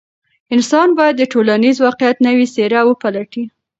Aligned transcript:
انسان 0.55 0.89
باید 0.97 1.15
د 1.17 1.23
ټولنیز 1.33 1.77
واقعیت 1.85 2.17
نوې 2.27 2.45
څېره 2.53 2.81
وپلټي. 2.85 3.43